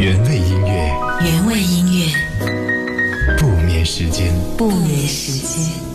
[0.00, 5.89] 原味音乐，原味音乐，不眠时间，不眠时间。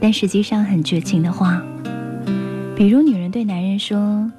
[0.00, 1.62] 但实际上很绝情的话，
[2.76, 4.30] 比如女人对男人说：“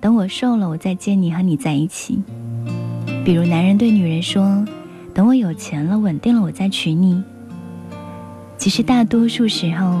[0.00, 2.22] 等我瘦了，我再接你和你在一起。”
[3.24, 4.64] 比如男人对女人说
[5.14, 7.22] ：“等我有钱了，稳定了，我再娶你。”
[8.58, 10.00] 其实大多数时候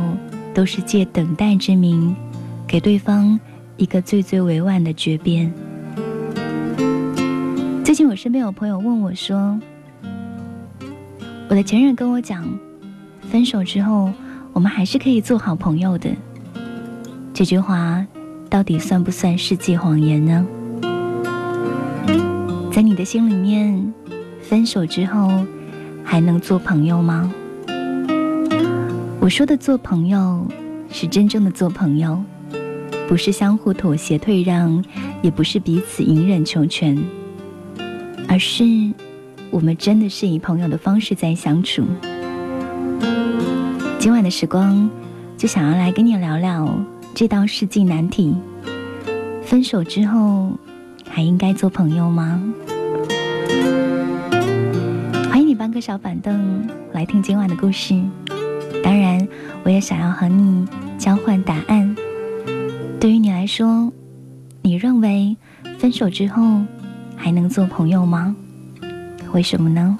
[0.52, 2.14] 都是借等待之名，
[2.66, 3.38] 给对方
[3.76, 5.50] 一个最最委婉的诀别。
[7.84, 9.58] 最近我身边有朋友问我说
[11.48, 12.44] ：“我的前任跟我讲，
[13.30, 14.12] 分手之后
[14.54, 16.08] 我们还是可以做好朋友的。”
[17.34, 18.06] 这句话
[18.48, 20.46] 到底算不算世纪谎言呢？
[22.72, 23.92] 在你的心里面，
[24.40, 25.44] 分手之后
[26.02, 27.32] 还能做朋友吗？
[29.20, 30.46] 我说的做朋友，
[30.90, 32.22] 是真正的做朋友，
[33.08, 34.84] 不是相互妥协退让，
[35.22, 36.96] 也不是彼此隐忍求全，
[38.28, 38.64] 而是
[39.50, 41.82] 我们真的是以朋友的方式在相处。
[44.04, 44.90] 今晚的时光，
[45.34, 46.68] 就想要来跟你聊聊
[47.14, 48.36] 这道世纪难题：
[49.42, 50.52] 分手之后
[51.08, 52.38] 还应该做朋友吗？
[55.30, 57.98] 欢迎你搬个小板凳来听今晚的故事。
[58.84, 59.26] 当然，
[59.62, 61.96] 我也想要和你交换答案。
[63.00, 63.90] 对于你来说，
[64.60, 65.34] 你认为
[65.78, 66.60] 分手之后
[67.16, 68.36] 还能做朋友吗？
[69.32, 69.98] 为什么呢？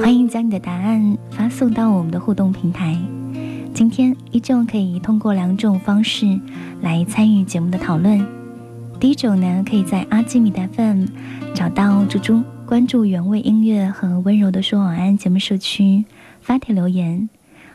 [0.00, 2.96] 欢迎将你的答案发送到我们的互动平台。
[3.74, 6.40] 今天依旧可以通过两种方式
[6.80, 8.26] 来参与节目的讨论。
[8.98, 11.04] 第一种呢，可以在阿基米达 FM
[11.54, 16.04] 找到猪猪，关注原味音乐和温柔的说晚安节目社区。
[16.40, 17.28] 发帖留言，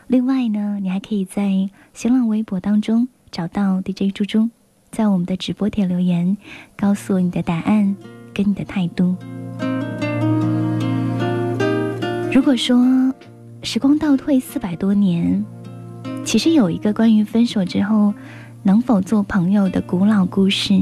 [0.07, 4.49] 另外呢，你还可以在新浪微博当中找到 DJ 猪猪，
[4.89, 6.35] 在我们的直播帖留言，
[6.75, 7.95] 告诉你的答案
[8.33, 9.15] 跟你的态度。
[12.35, 12.85] 如果说
[13.63, 15.45] 时光倒退四百多年，
[16.25, 18.13] 其实有一个关于分手之后
[18.61, 20.73] 能否做朋友的古老故事，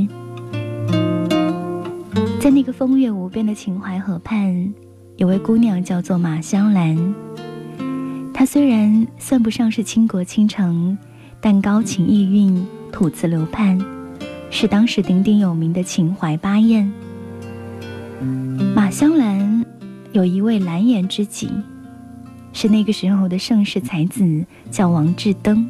[2.42, 4.74] 在那个风月无边的秦淮河畔，
[5.18, 7.14] 有位姑娘叫做马香兰。
[8.34, 10.98] 她虽然算不上是倾国倾城，
[11.40, 13.80] 但高情逸韵、吐字流盼，
[14.50, 16.92] 是当时鼎鼎有名的秦淮八艳。
[18.76, 19.64] 马香兰
[20.14, 21.50] 有一位蓝颜知己，
[22.54, 25.68] 是那个时候的盛世才子，叫王志登。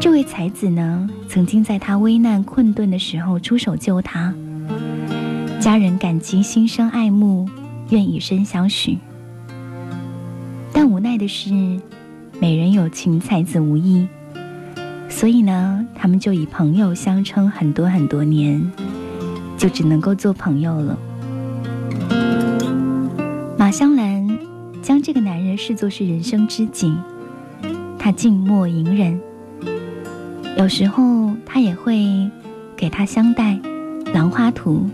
[0.00, 4.34] 这位才子呢，曾经在他危难困顿的时候出手救他，
[5.60, 7.48] 家人感激，心生爱慕，
[7.90, 8.98] 愿以身相许。
[10.72, 11.52] 但无奈的是，
[12.40, 14.08] 美人有情，才子无意，
[15.08, 18.60] 所以呢，他们就以朋友相称很多很多年，
[19.56, 20.98] 就只能够做朋友了。
[23.70, 24.28] 马香兰
[24.82, 26.92] 将这个男人视作是人生知己，
[28.00, 29.20] 他静默隐忍，
[30.58, 32.28] 有时候他也会
[32.76, 33.56] 给他香袋、
[34.12, 34.90] 兰花图，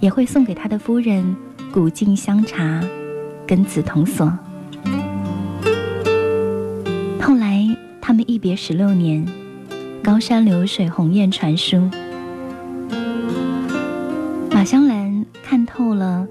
[0.00, 1.34] 也会送给他的夫人
[1.72, 2.78] 古镜香茶
[3.46, 4.30] 跟紫铜锁。
[7.22, 7.66] 后来
[8.02, 9.26] 他们一别十六年，
[10.02, 11.88] 高山流水，鸿雁传书。
[14.50, 16.28] 马香兰看透了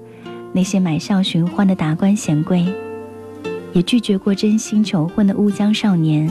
[0.56, 2.64] 那些买笑寻欢的达官显贵，
[3.72, 6.30] 也拒绝过真心求婚的乌江少年。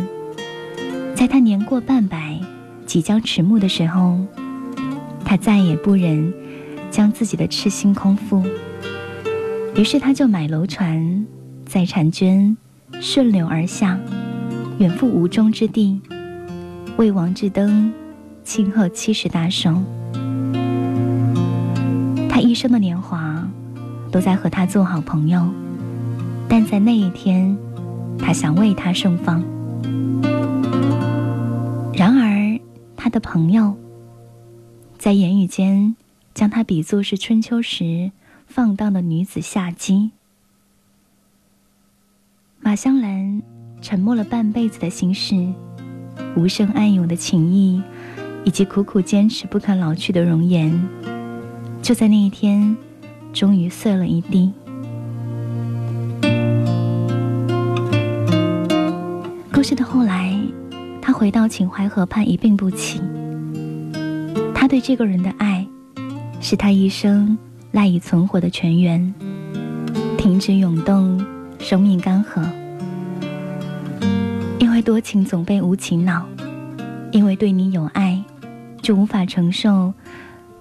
[1.13, 2.39] 在他年过半百，
[2.85, 4.17] 即将迟暮的时候，
[5.25, 6.33] 他再也不忍
[6.89, 8.41] 将自己的痴心空负，
[9.75, 11.27] 于是他就买楼船，
[11.65, 12.55] 载婵娟
[13.01, 13.99] 顺流而下。
[14.79, 15.99] 远赴吴中之地，
[16.95, 17.93] 为王志登
[18.43, 19.75] 庆贺七十大寿。
[22.27, 23.22] 他一生的年华
[24.13, 25.49] 都在和他做好朋友，
[26.47, 27.57] 但在那一天，
[28.19, 29.43] 他想为他盛放。
[31.93, 32.59] 然而，
[32.95, 33.75] 他的朋友
[34.99, 35.95] 在言语间
[36.35, 38.11] 将他比作是春秋时
[38.45, 40.11] 放荡的女子夏姬。
[42.61, 43.41] 马香兰。
[43.81, 45.35] 沉默了半辈子的心事，
[46.37, 47.83] 无声暗涌的情谊，
[48.45, 50.87] 以及苦苦坚持不肯老去的容颜，
[51.81, 52.77] 就在那一天，
[53.33, 54.53] 终于碎了一地。
[59.51, 60.39] 故事的后来，
[61.01, 63.01] 他回到秦淮河畔一病不起。
[64.53, 65.65] 他对这个人的爱，
[66.39, 67.37] 是他一生
[67.71, 69.13] 赖以存活的泉源，
[70.17, 71.25] 停止涌动，
[71.59, 72.41] 生命干涸。
[74.59, 76.25] 因为多情总被无情恼，
[77.11, 78.23] 因为对你有爱，
[78.81, 79.93] 就无法承受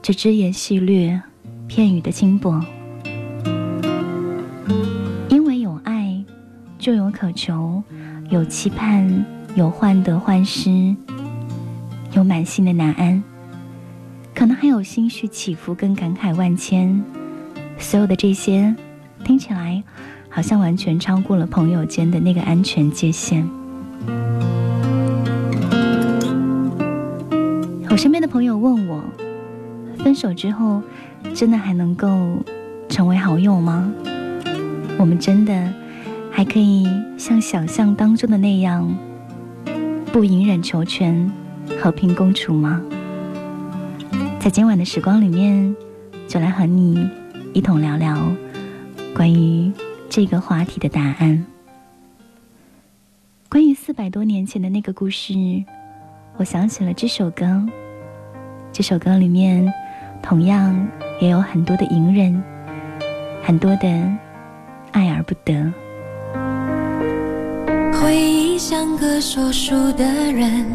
[0.00, 1.20] 这只言细略、
[1.74, 2.62] 片语的轻薄。
[5.30, 6.22] 因为有爱，
[6.78, 7.82] 就有渴求，
[8.28, 9.24] 有期盼，
[9.54, 10.94] 有患得患失，
[12.12, 13.22] 有满心的难安。
[14.34, 17.02] 可能还有心绪起伏跟感慨万千，
[17.78, 18.76] 所有的这些
[19.24, 19.82] 听起来
[20.28, 23.48] 好像完全超过了朋友间的那个安全界限。
[27.88, 29.02] 我身边的朋友问我，
[30.04, 30.82] 分手之后
[31.34, 32.38] 真的还能够
[32.88, 33.92] 成为好友吗？
[34.98, 35.72] 我们真的
[36.30, 36.86] 还可以
[37.16, 38.94] 像想象当中的那样，
[40.12, 41.30] 不隐忍求全，
[41.80, 42.80] 和平共处吗？
[44.38, 45.74] 在今晚的时光里面，
[46.28, 47.08] 就来和你
[47.54, 48.19] 一同聊聊
[49.14, 49.72] 关于
[50.08, 51.44] 这个话题的答案。
[53.48, 55.34] 关于四百多年前的那个故事，
[56.36, 57.66] 我想起了这首歌。
[58.72, 59.70] 这首歌里面
[60.22, 60.88] 同样
[61.22, 62.42] 也有很多的隐忍，
[63.44, 63.86] 很多的
[64.90, 65.72] 爱而不得。
[67.92, 70.66] 回忆像个说书的人。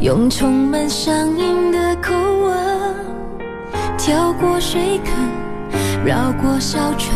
[0.00, 2.56] 用充满乡音的口吻，
[3.98, 7.14] 跳过水坑，绕过小村，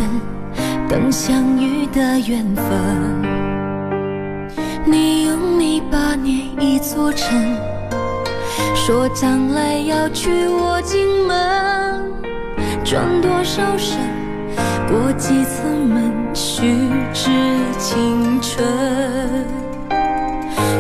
[0.91, 2.65] 等相遇的缘分。
[4.85, 7.57] 你用泥巴捏一座城，
[8.85, 12.13] 说将来要娶我进门，
[12.83, 13.97] 转多少身，
[14.89, 17.31] 过几次门，虚掷
[17.79, 18.67] 青春。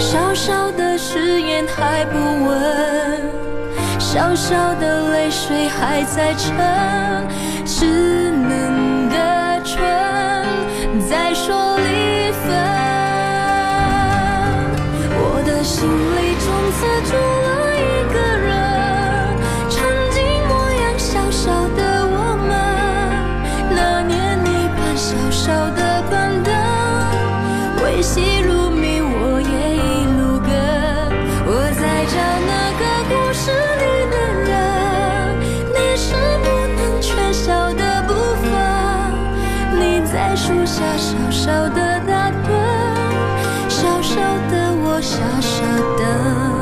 [0.00, 3.20] 小小的誓言还不稳，
[4.00, 6.56] 小小的泪水还在撑，
[7.64, 9.78] 稚嫩的唇
[11.08, 12.50] 在说离分。
[15.14, 16.80] 我的心里从此
[40.34, 42.48] 树下小小的打盹，
[43.68, 44.16] 小小
[44.50, 45.62] 的我傻傻
[45.98, 46.61] 等。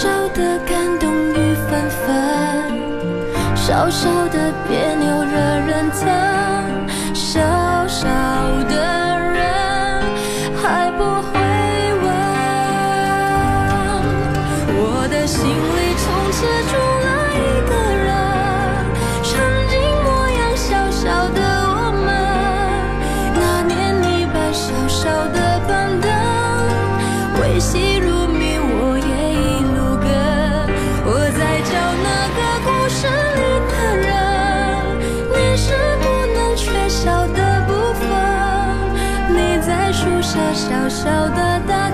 [0.00, 2.08] 少的感动与纷纷，
[3.54, 6.08] 小小的别扭惹人疼，
[7.12, 7.38] 小
[7.86, 8.08] 小
[8.64, 8.74] 的
[9.34, 9.44] 人
[10.56, 11.38] 还不会
[12.00, 12.08] 问，
[14.72, 16.38] 我的心里从此
[16.70, 16.72] 住
[17.04, 18.08] 了一个人，
[19.22, 19.28] 曾
[19.68, 21.04] 经模样小小
[21.34, 21.38] 的
[21.76, 22.08] 我们，
[23.34, 25.68] 那年你搬小小的板
[26.00, 26.08] 凳，
[27.42, 27.60] 维
[40.70, 41.89] 小小的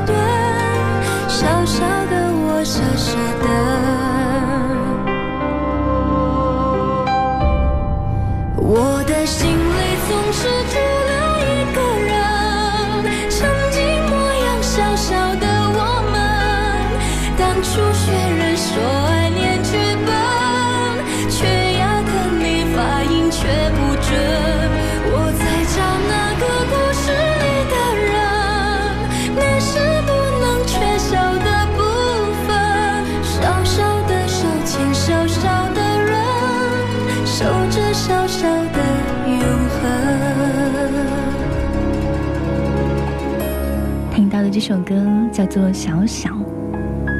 [44.58, 44.94] 这首歌
[45.30, 46.30] 叫做《小小》，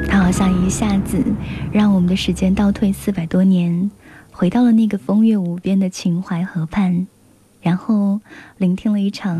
[0.07, 1.23] 它好像一下子
[1.71, 3.91] 让我们的时间倒退四百多年，
[4.31, 7.05] 回到了那个风月无边的秦淮河畔，
[7.61, 8.19] 然后
[8.57, 9.37] 聆听了一场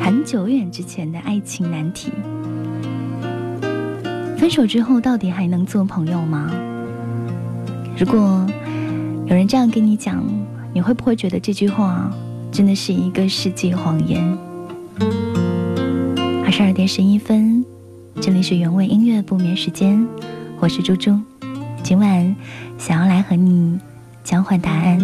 [0.00, 2.10] 很久远之前的爱情难题。
[4.38, 6.50] 分手之后，到底还能做朋友吗？
[7.98, 8.46] 如果
[9.26, 10.24] 有人这样跟你讲，
[10.72, 12.10] 你会不会觉得这句话
[12.50, 14.38] 真的是一个世纪谎言？
[16.48, 17.62] 二十二点十一分，
[18.22, 20.08] 这里是原味音乐不眠时间，
[20.60, 21.14] 我是猪猪。
[21.82, 22.34] 今晚
[22.78, 23.78] 想要来和你
[24.24, 24.98] 交换答案，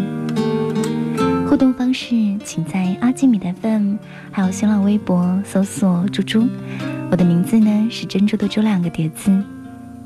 [1.47, 3.97] 互动方式请在阿基米的 FM
[4.31, 6.49] 还有新浪微博搜索“猪猪”，
[7.13, 9.45] 我的名字呢是珍珠的珠两个叠字。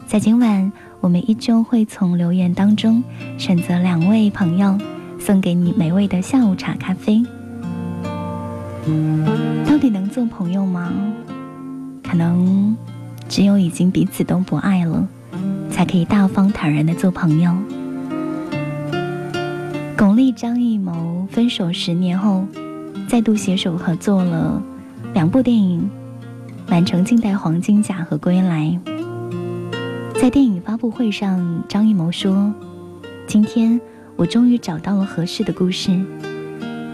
[0.09, 3.00] 在今晚，我们依旧会从留言当中
[3.38, 4.76] 选择两位朋友，
[5.21, 7.23] 送给你美味的下午茶咖啡。
[9.66, 10.92] 到底能做朋友吗？
[12.02, 12.76] 可能
[13.28, 15.06] 只有已经彼此都不爱了，
[15.70, 17.54] 才可以大方坦然的做朋友。
[19.97, 22.44] 巩俐、张艺谋分手十年后，
[23.08, 24.62] 再度携手合作了
[25.12, 25.90] 两部电影，
[26.70, 28.78] 《满城尽带黄金甲》和《归来》。
[30.20, 32.52] 在电影发布会上，张艺谋说
[33.26, 33.80] ：“今天
[34.16, 36.00] 我终于找到了合适的故事。”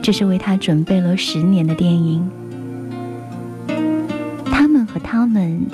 [0.05, 2.31] 这是为他准备了十年的电影。
[4.45, 5.65] 他们和他们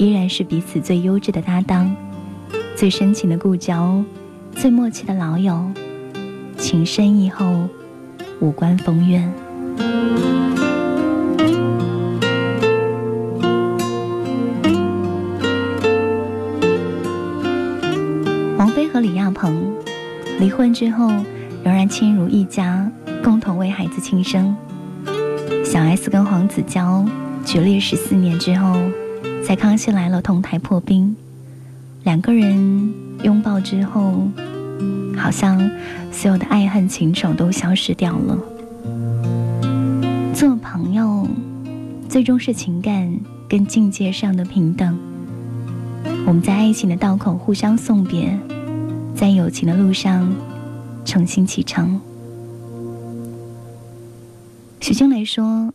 [0.00, 1.88] 依然是彼此最优质的搭档，
[2.74, 4.02] 最深情的故交，
[4.50, 5.70] 最默契的老友，
[6.58, 7.68] 情深意厚，
[8.40, 9.22] 无关风月。
[18.58, 19.72] 王菲和李亚鹏
[20.40, 21.06] 离婚之后，
[21.62, 22.90] 仍然亲如一家。
[23.22, 24.54] 共同为孩子庆生。
[25.64, 27.06] 小 S 跟黄子佼
[27.44, 28.76] 决裂十四年之后，
[29.46, 31.14] 在《康熙来了》同台破冰，
[32.04, 34.28] 两个人拥抱之后，
[35.16, 35.58] 好像
[36.10, 38.36] 所有的爱恨情仇都消失掉了。
[40.34, 41.26] 做朋友，
[42.08, 43.14] 最终是情感
[43.48, 44.98] 跟境界上的平等。
[46.26, 48.36] 我们在爱情的道口互相送别，
[49.14, 50.30] 在友情的路上
[51.04, 52.00] 重新启程。
[54.92, 55.72] 许静蕾说：“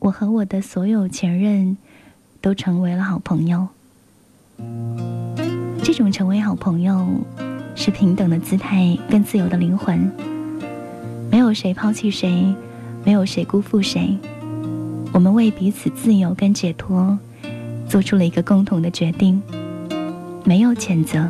[0.00, 1.76] 我和我的所有前任
[2.40, 3.68] 都成为了好朋友。
[5.82, 7.06] 这种成为好朋友，
[7.74, 10.10] 是平等的姿态，跟自由的灵魂。
[11.30, 12.54] 没有谁抛弃谁，
[13.04, 14.16] 没有谁辜负谁。
[15.12, 17.18] 我们为彼此自由跟解脱，
[17.86, 19.42] 做出了一个共同的决定。
[20.44, 21.28] 没有谴责，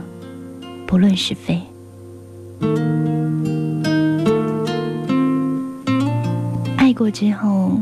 [0.87, 1.61] 不论是非。”
[6.99, 7.81] 过之后，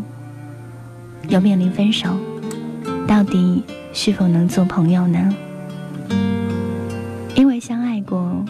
[1.30, 2.14] 又面临分手，
[3.08, 5.34] 到底是否能做朋友呢？
[7.34, 8.44] 因为相爱过，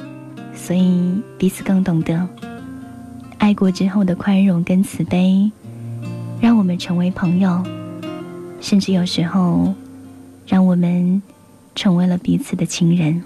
[0.57, 2.29] 所以彼此更懂得。
[3.39, 5.49] 爱过之后的宽容跟慈悲，
[6.41, 7.63] 让我们成为朋友，
[8.61, 9.73] 甚至有时候，
[10.49, 11.23] 让我们
[11.77, 13.23] 成为了彼此的情人。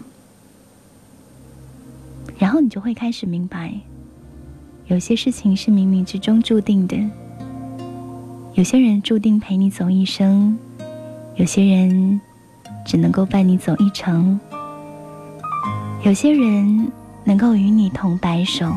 [2.38, 3.72] 然后你就会开始明白，
[4.88, 6.98] 有些事情是冥冥之中注定的。
[8.54, 10.58] 有些人注定陪你走一生，
[11.36, 12.20] 有些人
[12.84, 14.38] 只能够伴你走一程，
[16.02, 16.90] 有些人
[17.24, 18.70] 能够与你同白首，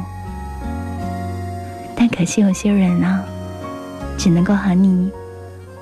[1.96, 3.24] 但可惜有些人啊，
[4.18, 5.10] 只能够和你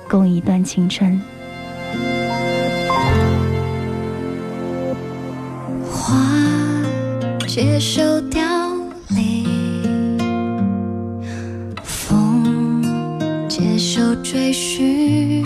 [0.08, 1.20] 共一段青春。
[5.90, 6.16] 花
[7.46, 8.61] 接受掉。
[14.52, 15.42] 继续，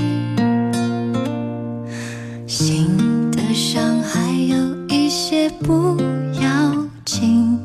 [2.45, 4.57] 心的伤还有
[4.89, 5.97] 一些不
[6.43, 7.57] 要紧，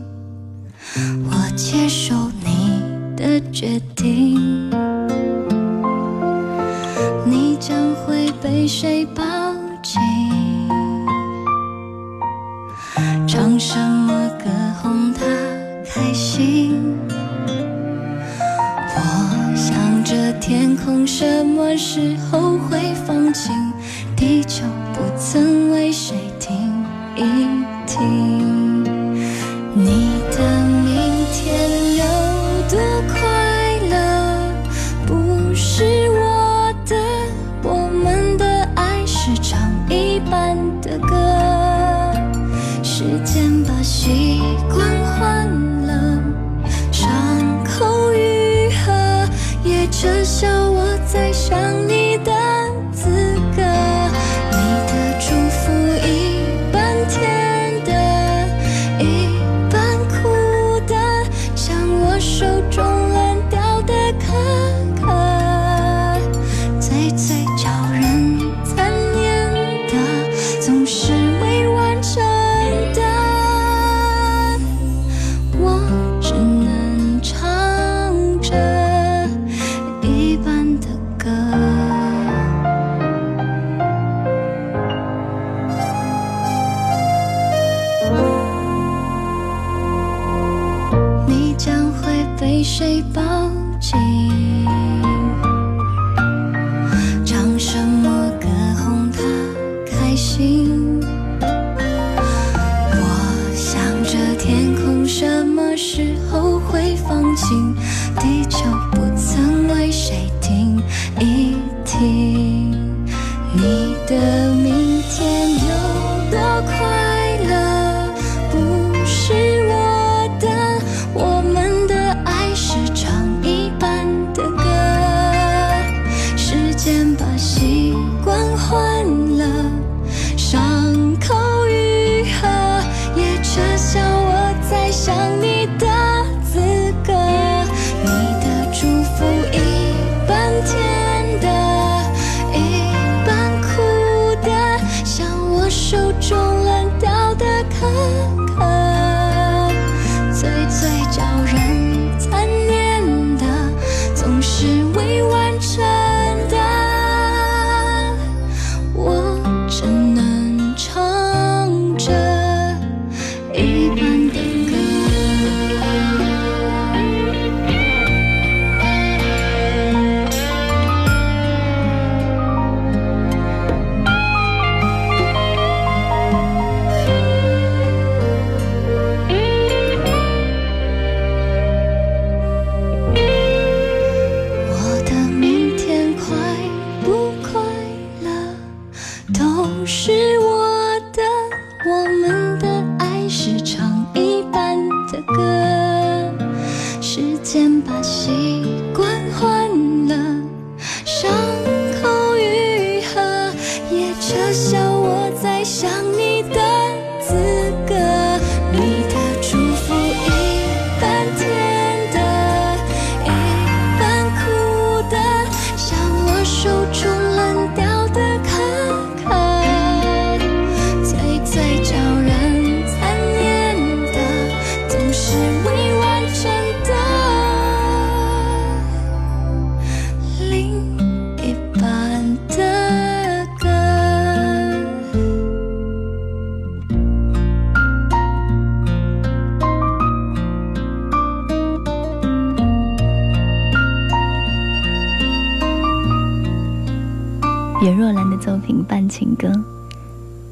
[1.25, 2.13] 我接受
[2.45, 2.79] 你
[3.17, 4.69] 的决定。
[7.25, 9.23] 你将会被谁抱
[9.81, 9.99] 紧？
[13.27, 14.45] 唱什么歌
[14.83, 15.25] 哄他
[15.91, 16.70] 开心？
[21.21, 23.20] 什么时候会放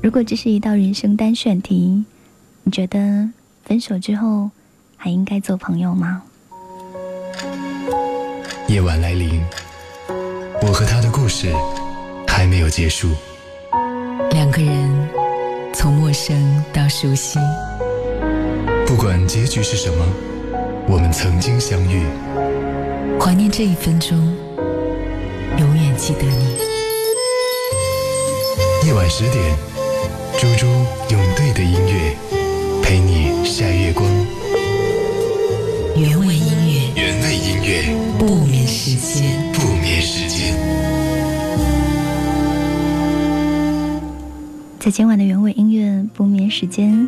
[0.10, 2.04] 如果这是一道人生单选题，
[2.64, 3.30] 你觉得
[3.64, 4.50] 分手之后
[4.98, 6.24] 还应该做朋友吗？
[8.68, 9.40] 夜晚来临，
[10.64, 11.54] 我和他的故事
[12.28, 13.12] 还没有结束。
[14.32, 15.10] 两个人
[15.76, 17.38] 从陌生到熟悉，
[18.88, 20.04] 不管结局是什么，
[20.88, 22.04] 我们曾经相遇。
[23.20, 24.18] 怀念这一分钟，
[25.60, 26.58] 永远记得你。
[28.88, 29.56] 夜晚十点，
[30.38, 30.68] 猪猪
[31.10, 32.16] 用对的音乐
[32.84, 34.06] 陪你晒月光。
[35.96, 39.52] 原味音乐，原味音乐，不眠时间。
[39.54, 40.56] 不眠时间。
[44.80, 47.08] 在今晚的原味音乐不眠时间，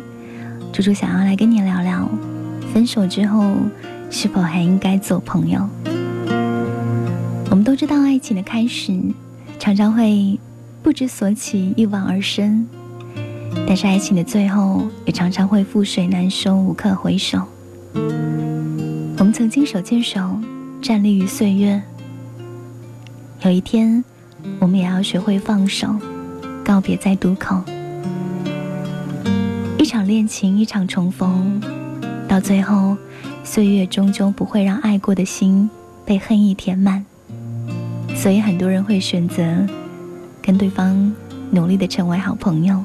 [0.72, 2.08] 猪猪想要来跟你聊聊，
[2.72, 3.54] 分手之后
[4.10, 5.68] 是否还应该做朋友？
[7.50, 8.98] 我们都知道，爱情的开始
[9.58, 10.38] 常常会
[10.82, 12.66] 不知所起，一往而深，
[13.66, 17.40] 但是爱情的最后也常常会覆水难收，无可回首。
[17.94, 20.36] 我们曾经手牵手，
[20.80, 21.80] 站立于岁月，
[23.42, 24.04] 有一天，
[24.58, 25.94] 我们也要学会放手。
[26.64, 27.60] 告别在渡口。
[29.78, 31.60] 一场恋情，一场重逢，
[32.28, 32.96] 到最后，
[33.42, 35.68] 岁月终究不会让爱过的心
[36.04, 37.04] 被恨意填满，
[38.14, 39.42] 所以很多人会选择
[40.40, 41.12] 跟对方
[41.50, 42.82] 努力的成为好朋友。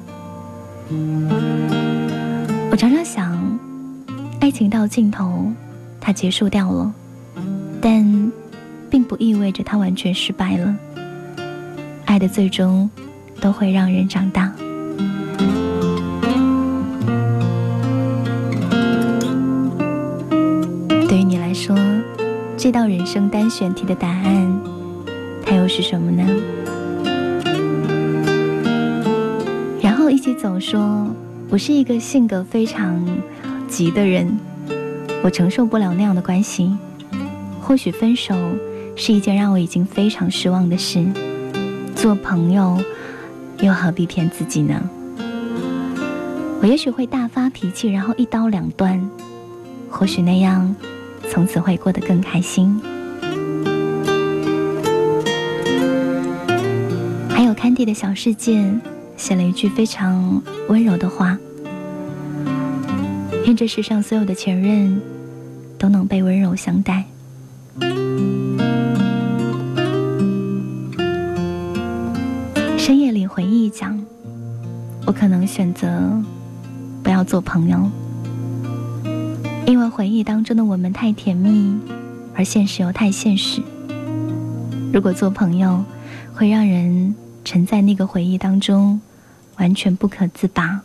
[2.71, 3.60] 我常常想，
[4.39, 5.52] 爱情到尽头，
[6.00, 6.93] 它结束掉了，
[7.82, 8.32] 但
[8.89, 10.76] 并不意味着它完全失败了。
[12.06, 12.89] 爱的最终。
[13.39, 14.52] 都会让人长大。
[21.08, 21.78] 对于你来说，
[22.58, 24.60] 这道人生单选题的答案，
[25.45, 26.23] 它又是什么呢？
[30.10, 31.08] 一起走说，
[31.50, 33.06] 我是一个性格非常
[33.67, 34.38] 急的人，
[35.24, 36.76] 我承受不了那样的关系。
[37.62, 38.34] 或许分手
[38.96, 41.06] 是一件让我已经非常失望的事，
[41.96, 42.80] 做朋友。
[43.60, 44.80] 又何必骗自己呢？
[46.62, 49.10] 我也许会大发脾气，然后一刀两断，
[49.89, 50.76] 或许那样，
[51.30, 52.80] 从此会过得更开心。
[57.30, 58.63] 还有看地的小世界
[59.17, 61.38] 写了一句非常温柔的话：
[63.45, 65.01] 愿这世上所有的前任
[65.77, 67.03] 都能被温柔相待。
[72.77, 73.99] 深夜里回忆讲，
[75.06, 75.89] 我可能选择
[77.03, 77.89] 不要做朋友，
[79.65, 81.75] 因为回忆当中的我们太甜蜜，
[82.34, 83.62] 而现实又太现实。
[84.93, 85.84] 如果做朋友，
[86.34, 89.01] 会让人沉在那个回忆当中，
[89.58, 90.82] 完全不可自拔。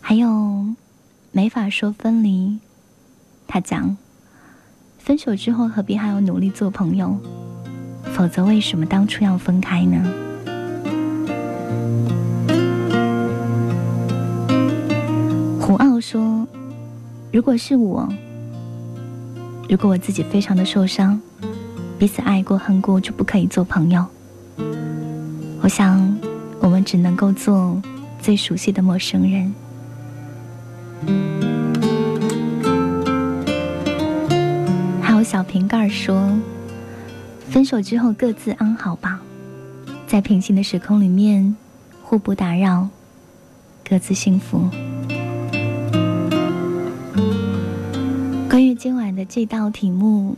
[0.00, 0.66] 还有，
[1.32, 2.58] 没法说分离。
[3.46, 3.96] 他讲，
[4.98, 7.18] 分手之后何必还要努力做朋友？
[8.14, 10.02] 否则，为什么当初要分开呢？
[15.60, 16.46] 胡傲说
[17.32, 18.08] ：“如果是我，
[19.68, 21.20] 如果我自己非常的受伤，
[21.98, 24.06] 彼此爱过恨过，就不可以做朋友。
[25.60, 26.16] 我想，
[26.66, 27.80] 我们只能够做
[28.20, 29.54] 最熟悉的陌生人。”
[35.00, 36.36] 还有小瓶盖说。
[37.48, 39.20] 分手之后各自安好吧，
[40.06, 41.56] 在平行的时空里面
[42.02, 42.88] 互不打扰，
[43.88, 44.68] 各自幸福。
[48.50, 50.36] 关于今晚的这道题目，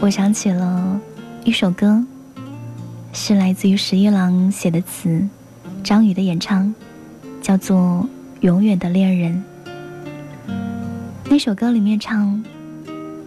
[0.00, 1.00] 我想起了
[1.44, 2.04] 一首歌，
[3.14, 5.26] 是来自于十一郎写的词，
[5.86, 6.74] 张宇的演唱，
[7.40, 8.04] 叫做
[8.40, 9.44] 《永远的恋人》。
[11.30, 12.44] 那首歌里面唱：“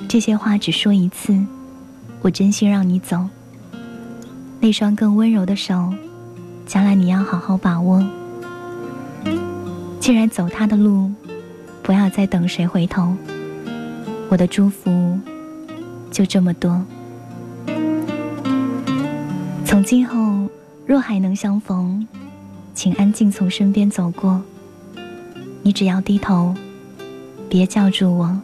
[0.10, 1.34] 这些话只说一次，
[2.22, 3.26] 我真心让你走。
[4.60, 5.94] 那双更温柔的手，
[6.66, 8.06] 将来你要好好把握。
[10.02, 11.10] 既然走他的路，
[11.82, 13.16] 不要再等谁回头。
[14.28, 15.18] 我的祝福
[16.12, 16.84] 就这么多。
[19.64, 20.50] 从今后
[20.86, 22.06] 若还能相逢，
[22.80, 24.42] 请安静从身边走过。
[25.62, 26.56] 你只要低头。”
[27.50, 28.40] 别叫住我，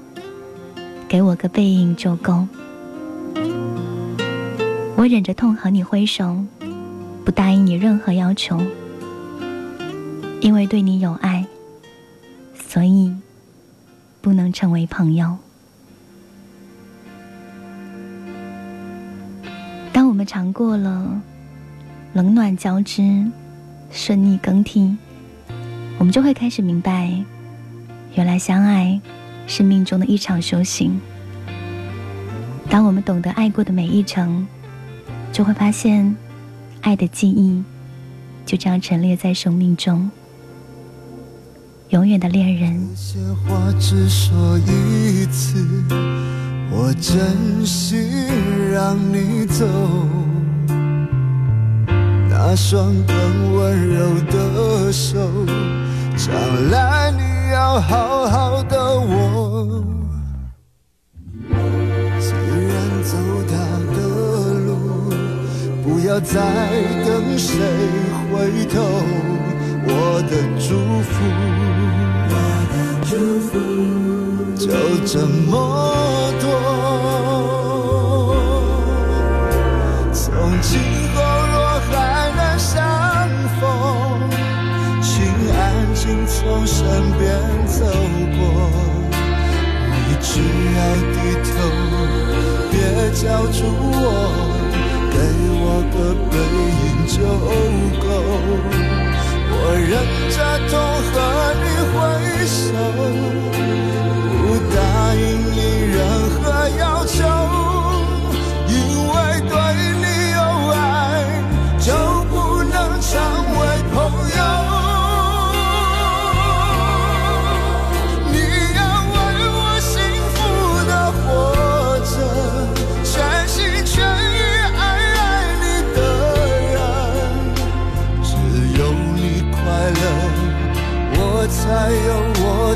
[1.07, 2.45] 给我个背影就够。
[4.97, 6.43] 我忍着痛和你挥手，
[7.23, 8.59] 不答应你任何要求，
[10.41, 11.45] 因为对你有爱，
[12.55, 13.15] 所以
[14.19, 15.37] 不能成为朋友。
[19.93, 21.21] 当我们尝过了
[22.11, 23.23] 冷暖交织、
[23.95, 24.93] 顺逆更替，
[25.97, 27.09] 我们就会开始明白。
[28.13, 28.99] 原来相爱
[29.47, 30.99] 是命中的一场修行。
[32.69, 34.45] 当我们懂得爱过的每一程，
[35.31, 36.13] 就会发现，
[36.81, 37.63] 爱的记忆
[38.45, 40.11] 就这样陈列在生命中。
[41.89, 42.77] 永远的恋人。
[42.93, 45.65] 些话只说一次，
[46.69, 47.97] 我真心
[48.73, 49.65] 让你走。
[52.47, 55.17] 那双更温柔的手，
[56.15, 56.31] 将
[56.69, 57.35] 来你。
[57.51, 59.83] 要好好的我，
[62.19, 63.53] 既然走他
[63.95, 63.97] 的
[64.65, 64.69] 路，
[65.83, 66.33] 不要再
[67.05, 67.57] 等谁
[68.31, 68.81] 回头。
[69.87, 70.67] 我的祝
[71.01, 71.13] 福，
[72.29, 72.33] 我
[72.73, 72.75] 的
[73.07, 73.49] 祝福
[74.55, 74.67] 就
[75.05, 75.53] 这么
[76.41, 76.74] 多。
[86.45, 86.77] 从身
[87.17, 87.25] 边
[87.65, 87.83] 走
[88.37, 88.39] 过，
[89.89, 89.95] 你。
[90.21, 90.77] 只要
[91.13, 91.49] 低头，
[92.71, 92.73] 别
[93.13, 93.95] 叫住我，
[95.11, 95.15] 给
[95.61, 95.95] 我个
[96.29, 96.33] 背
[96.81, 97.17] 影就
[98.01, 98.05] 够。
[99.51, 99.89] 我忍
[100.29, 100.35] 着
[100.69, 100.73] 痛
[101.11, 101.15] 和
[101.61, 101.95] 你挥
[102.45, 102.67] 手，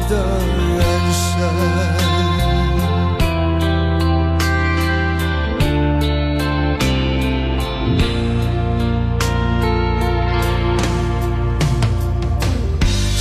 [0.10, 0.82] 的人
[1.14, 1.24] 生。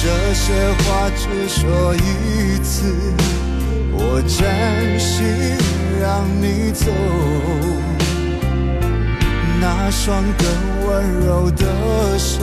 [0.00, 0.44] 这些
[0.78, 2.74] 话只说一次，
[3.92, 5.16] 我真心
[6.00, 6.90] 让你走。
[9.60, 10.46] 那双更
[10.86, 12.40] 温柔的手。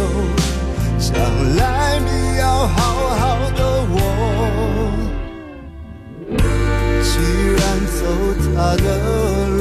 [0.98, 1.14] 将
[1.58, 2.78] 来你要好
[3.20, 3.75] 好的
[8.56, 8.86] 他的
[9.50, 9.60] 路，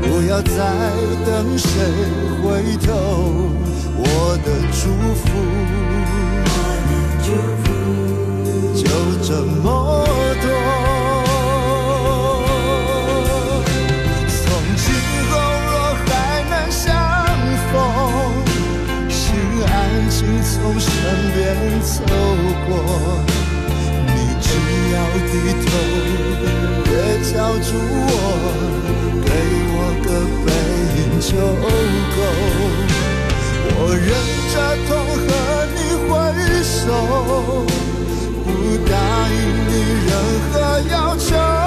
[0.00, 0.54] 不要再
[1.26, 1.68] 等谁
[2.40, 2.46] 回
[2.86, 2.88] 头。
[3.98, 4.04] 我
[4.44, 4.82] 的祝
[5.20, 5.22] 福，
[7.24, 8.86] 就
[9.22, 9.28] 这
[9.62, 9.66] 么
[10.40, 10.44] 多。
[20.44, 20.90] 从身
[21.34, 21.40] 边
[21.80, 21.96] 走
[22.68, 22.70] 过，
[24.06, 24.46] 你只
[24.92, 24.96] 要
[25.28, 25.32] 低
[25.64, 25.70] 头，
[26.92, 27.00] 别
[27.32, 28.12] 叫住我
[29.24, 29.28] 给
[29.72, 30.08] 我个
[30.44, 30.46] 背
[30.98, 31.32] 影就
[32.12, 32.20] 够
[33.78, 34.06] 我忍
[34.52, 34.54] 着
[34.86, 35.26] 痛和
[35.72, 36.12] 你挥
[36.62, 36.76] 手
[38.44, 38.46] 不
[38.90, 38.92] 答
[39.30, 39.34] 应
[39.68, 39.70] 你
[40.06, 40.12] 任
[40.52, 40.54] 何
[40.90, 41.61] 要求。